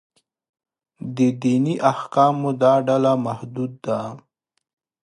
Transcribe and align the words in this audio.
د 1.15 1.17
دیني 1.41 1.75
احکامو 1.91 2.49
دا 2.61 2.73
ډله 2.87 3.13
محدود 3.25 3.71
ده. 3.85 3.99